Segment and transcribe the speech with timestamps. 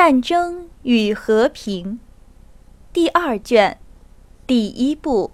[0.00, 1.98] 战争与和平，
[2.92, 3.78] 第二卷，
[4.46, 5.32] 第一部，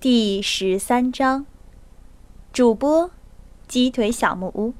[0.00, 1.46] 第十三章。
[2.52, 3.12] 主播：
[3.68, 4.74] 鸡腿小木屋。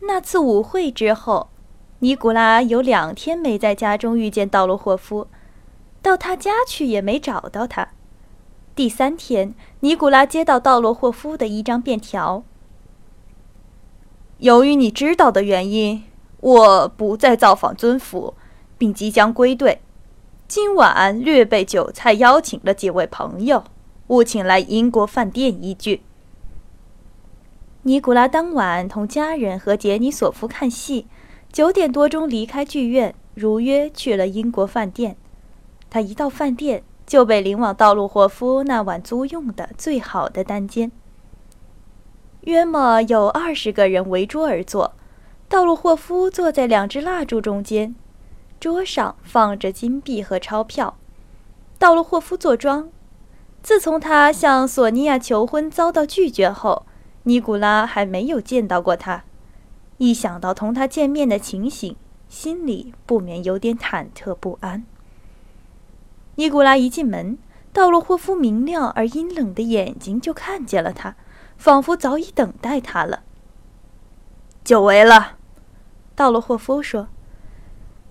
[0.00, 1.50] 那次舞会之后，
[1.98, 5.26] 尼古拉有两天没在家中遇见道罗霍夫，
[6.00, 7.90] 到他家去也没找到他。
[8.74, 12.42] 第三天，尼古拉接到道罗霍夫的一张便条
[14.40, 16.02] ：“由于你知道的原因。”
[16.40, 18.34] 我不再造访尊府，
[18.76, 19.80] 并即将归队。
[20.46, 23.64] 今晚略备酒菜，邀请了几位朋友，
[24.06, 26.02] 务请来英国饭店一聚。
[27.82, 31.06] 尼古拉当晚同家人和杰尼索夫看戏，
[31.52, 35.16] 九点多钟离开剧院，如约去了英国饭店。
[35.90, 40.92] 他一到饭店，就被领往道路霍夫那晚租用的最好的单间。
[42.42, 44.94] 约莫有二十个人围桌而坐。
[45.48, 47.94] 道路霍夫坐在两只蜡烛中间，
[48.60, 50.98] 桌上放着金币和钞票。
[51.78, 52.90] 道路霍夫坐庄。
[53.62, 56.84] 自从他向索尼娅求婚遭到拒绝后，
[57.22, 59.24] 尼古拉还没有见到过他。
[59.96, 61.96] 一想到同他见面的情形，
[62.28, 64.84] 心里不免有点忐忑不安。
[66.36, 67.38] 尼古拉一进门，
[67.72, 71.16] 道路霍夫明亮而阴冷的眼睛就看见了他，
[71.56, 73.22] 仿佛早已等待他了。
[74.62, 75.37] 久违了。
[76.18, 77.06] 道洛霍夫说：“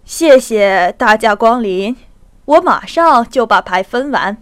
[0.05, 1.97] 谢谢大驾光临，
[2.45, 4.41] 我马上就把牌分完。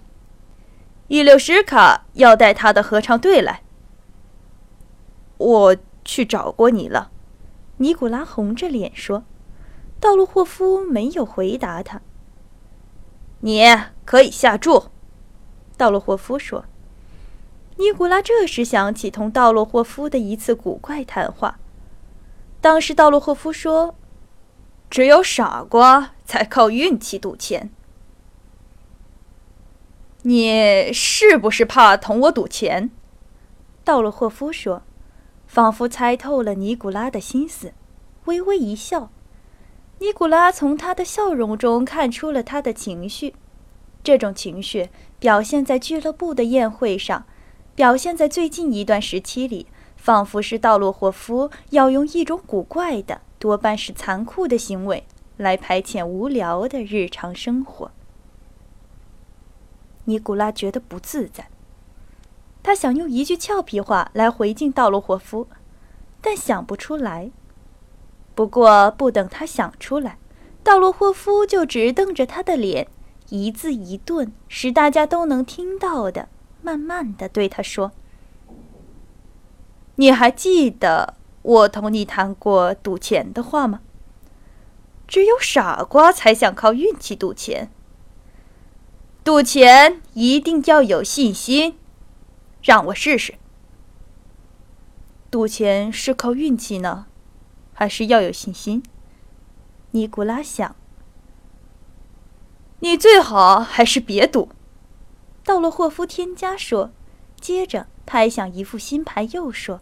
[1.07, 3.63] 伊留什卡要带他的合唱队来。
[5.37, 7.09] 我去找过你了。”
[7.77, 9.23] 尼古拉红着脸说。
[9.99, 12.01] 道洛霍夫没有回答他。
[13.41, 13.65] “你
[14.05, 14.91] 可以下注。”
[15.75, 16.65] 道洛霍夫说。
[17.77, 21.57] 尼古拉这时想起同道洛霍夫的一次古怪谈话。
[22.65, 23.93] 当时道洛霍夫说
[24.89, 27.69] ：“只有傻瓜才靠运气赌钱。
[30.23, 32.89] 你是不是怕同我赌钱？”
[33.85, 34.81] 道洛霍夫说，
[35.45, 37.71] 仿佛猜透了尼古拉的心思，
[38.23, 39.11] 微微一笑。
[39.99, 43.35] 尼古拉从他的笑容中看出了他的情绪，
[44.03, 44.89] 这种情绪
[45.19, 47.27] 表现在俱乐部的宴会上，
[47.75, 49.67] 表现在最近一段时期里。
[50.05, 55.03] 仿佛是道洛霍夫要用一种古怪的、多半是残酷的行为
[55.35, 57.89] 来排遣无聊的日常生活。
[60.03, 61.47] 尼古拉觉得不自在，
[62.61, 65.47] 他想用一句俏皮话来回敬道洛霍夫，
[66.21, 67.31] 但想不出来。
[68.35, 70.19] 不过，不等他想出来，
[70.61, 72.87] 道洛霍夫就直瞪着他的脸，
[73.29, 76.29] 一字一顿，使大家都能听到的，
[76.61, 77.91] 慢慢的对他说。
[79.95, 83.81] 你还记得我同你谈过赌钱的话吗？
[85.07, 87.69] 只有傻瓜才想靠运气赌钱。
[89.23, 91.77] 赌钱一定要有信心，
[92.61, 93.35] 让我试试。
[95.31, 97.05] 赌钱是靠运气呢，
[97.73, 98.83] 还是要有信心？
[99.91, 100.75] 尼古拉想。
[102.79, 104.49] 你最好还是别赌。
[105.43, 106.91] 道洛霍夫添加说，
[107.39, 107.87] 接着。
[108.07, 109.81] 拍响一副新牌，又说：“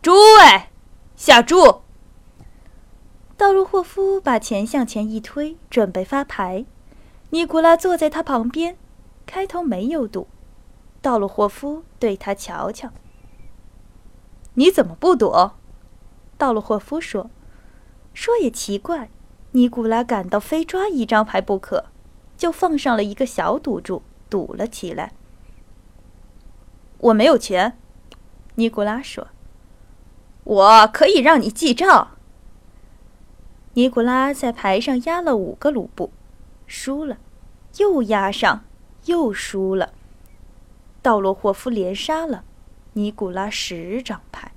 [0.00, 0.68] 诸位，
[1.16, 1.82] 下注。”
[3.36, 6.64] 道路霍夫把钱向前一推，准备发牌。
[7.30, 8.76] 尼古拉坐在他旁边，
[9.26, 10.28] 开头没有赌。
[11.02, 12.90] 道路霍夫对他瞧瞧
[14.54, 15.32] ：“你怎么不赌？”
[16.38, 17.30] 道路霍夫说
[18.14, 19.10] ：“说也奇怪，
[19.50, 21.86] 尼古拉感到非抓一张牌不可，
[22.36, 25.14] 就放上了一个小赌注，赌了起来。”
[27.00, 27.78] 我没有钱，
[28.56, 29.28] 尼古拉说
[30.44, 32.16] ：“我可以让你记账。”
[33.72, 36.12] 尼古拉在牌上压了五个卢布，
[36.66, 37.16] 输了，
[37.78, 38.64] 又压上，
[39.06, 39.94] 又输了。
[41.00, 42.44] 道洛霍夫连杀了
[42.92, 44.52] 尼古拉十张牌。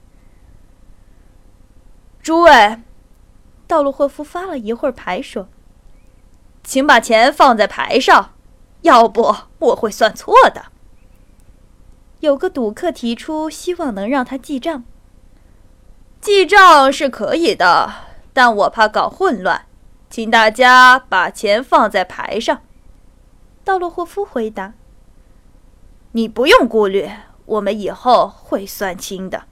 [2.21, 2.79] 诸位，
[3.67, 5.47] 道洛霍夫发了一会儿牌，说
[6.61, 8.33] ：“请把钱放在牌上，
[8.81, 10.65] 要不我会算错的。”
[12.23, 14.85] 有个赌客提出希望能让他记账。
[16.21, 17.91] 记账是可以的，
[18.31, 19.65] 但我怕搞混乱，
[20.09, 22.61] 请大家把钱放在牌上。
[23.65, 24.71] 道洛霍夫回答
[26.13, 27.11] ：“你不用顾虑，
[27.43, 29.43] 我们以后会算清的。”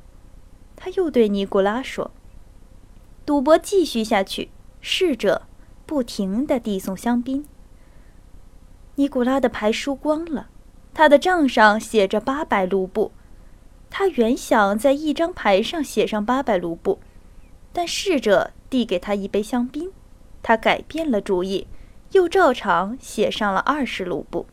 [0.78, 2.12] 他又对尼古拉说
[3.26, 5.42] ：“赌博继续下去，侍者
[5.86, 7.46] 不停地递送香槟。
[8.96, 10.48] 尼古拉的牌输光了。”
[10.94, 13.12] 他的账上写着八百卢布，
[13.90, 17.00] 他原想在一张牌上写上八百卢布，
[17.72, 19.92] 但侍者递给他一杯香槟，
[20.44, 21.68] 他改变了主意，
[22.12, 24.46] 又照常写上了二十卢布。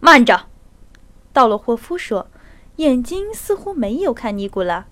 [0.00, 0.46] 慢着，
[1.32, 2.28] 道洛霍夫说，
[2.76, 4.86] 眼睛似乎没有看尼古拉。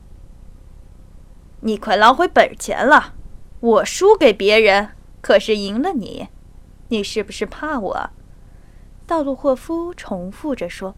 [1.61, 3.15] 你快捞回本钱了！
[3.61, 6.29] 我输给别人，可是赢了你，
[6.89, 8.11] 你是不是怕我？
[9.13, 10.95] 道洛霍夫重复着说。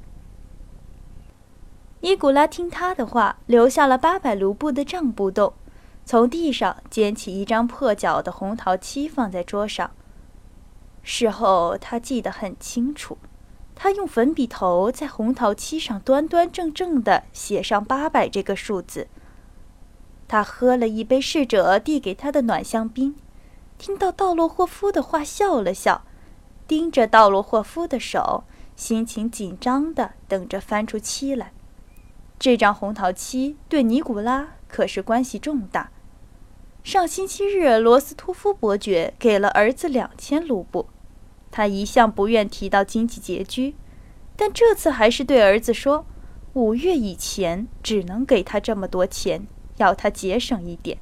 [2.02, 5.54] 尼古拉听他的话，留下了八百卢布的账不动，
[6.04, 9.90] 从地上捡起一张破角的红陶漆，放在桌上。
[11.02, 13.18] 事后他记得很清楚，
[13.74, 19.08] 他用粉笔头在红陶漆上端端正正地写上八百这个数字。
[20.28, 23.16] 他喝了一杯侍者递给他的暖香槟，
[23.76, 26.04] 听到道洛霍夫的话，笑了笑，
[26.66, 28.44] 盯着道洛霍夫的手，
[28.76, 31.52] 心情紧张地等着翻出漆来。
[32.38, 35.90] 这张红桃漆对尼古拉可是关系重大。
[36.82, 40.86] 上星期日，罗斯托夫伯爵给了儿子两千卢布，
[41.50, 43.76] 他一向不愿提到经济拮据，
[44.36, 46.04] 但这次还是对儿子说
[46.52, 49.46] ：“五月以前只能给他这么多钱。”
[49.78, 50.98] 要他节省一点。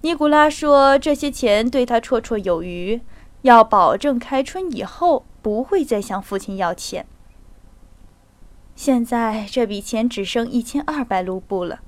[0.00, 3.00] 尼古拉说：“这些钱对他绰绰有余，
[3.42, 7.06] 要保证开春以后不会再向父亲要钱。”
[8.74, 11.80] 现在这笔钱只剩一千二百卢布了，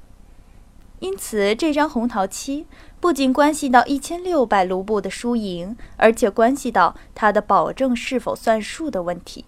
[1.01, 2.67] 因此这张红桃七
[3.01, 9.47] 不仅关系到一千六百卢布的输赢，而且关系到他的保证是否算数的问题。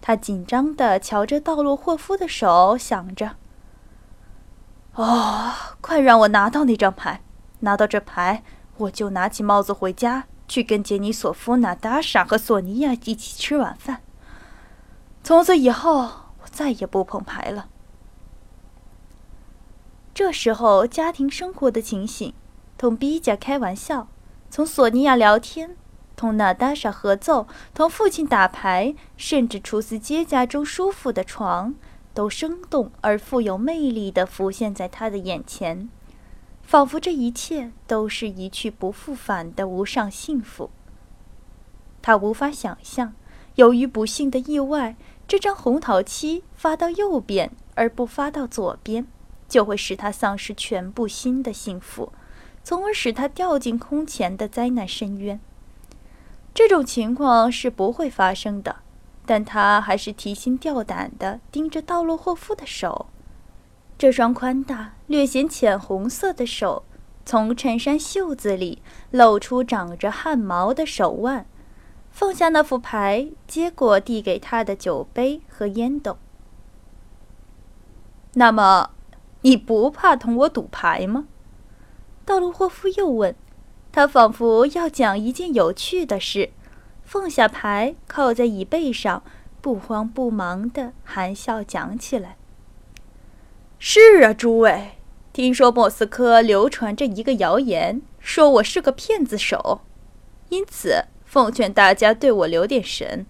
[0.00, 3.32] 他紧张地瞧着道洛霍夫的手，想着。
[4.94, 7.22] 哦，快让我拿到那张牌！
[7.60, 8.42] 拿到这牌，
[8.78, 14.02] 我就拿起帽子回家，去跟杰尼索夫、娜达莎和索尼娅一起吃晚饭。
[15.22, 16.02] 从此以后，
[16.42, 17.68] 我再也不碰牌了。
[20.14, 22.34] 这时候，家庭生活的情形，
[22.76, 24.08] 同比加开玩笑，
[24.50, 25.76] 同索尼娅聊天，
[26.16, 31.74] 同娜达莎合奏，同父亲打牌，甚至出自街家中舒服的床。
[32.14, 35.88] 都生动而富有魅力地浮现在他的眼前，
[36.72, 40.70] 仿佛这一切都是一去不复返的无上幸福。
[42.00, 43.12] 他无法想象，
[43.56, 44.96] 由于不幸的意外，
[45.28, 49.06] 这张红桃七发到右边而不发到左边，
[49.46, 52.10] 就会使他丧失全部新的幸福，
[52.64, 55.38] 从而使他掉进空前的灾难深渊。
[56.54, 58.76] 这种情况是不会发生的。
[59.26, 63.06] 但他还是提心吊胆地盯着道洛霍夫的手，
[63.98, 66.84] 这双宽大、略显浅红色的手，
[67.24, 71.46] 从衬衫袖子里露出长着汗毛的手腕，
[72.10, 76.18] 放下那副牌，接过递给他的酒杯和烟斗。
[78.34, 78.90] 那么，
[79.42, 81.26] 你不怕同我赌牌吗？
[82.24, 83.34] 道洛霍夫又问，
[83.92, 86.50] 他仿佛要讲一件有趣的事。
[87.04, 89.22] 放下牌，靠在椅背上，
[89.60, 92.36] 不慌不忙地含笑讲起来
[93.84, 94.92] ：“是啊，诸位，
[95.32, 99.80] 听说莫斯科流传着一个谣言，说我是个骗子手，
[100.50, 103.26] 因此奉劝大家对我留点神。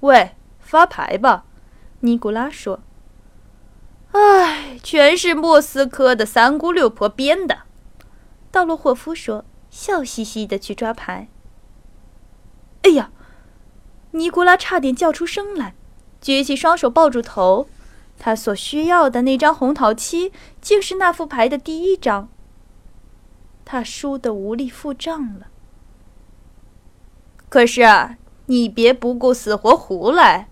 [0.00, 1.44] 喂，发牌吧！”
[2.00, 2.80] 尼古拉说。
[4.12, 7.64] “唉，全是莫斯科的三姑六婆编的。”
[8.50, 11.28] 道洛霍夫说，笑嘻嘻地去抓牌。
[12.84, 13.10] 哎呀！
[14.12, 15.74] 尼古拉差点叫出声来，
[16.22, 17.68] 举起双手抱住头。
[18.18, 22.28] 他所需要的那张红桃七，竟是那副牌的第一张。
[23.64, 25.46] 他输得无力付账了。
[27.48, 27.82] 可是，
[28.46, 30.48] 你别不顾死活胡来。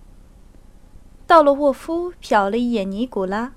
[1.27, 3.53] 道洛沃夫瞟了一眼尼古拉，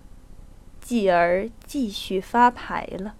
[0.82, 3.16] 继而继续发牌了。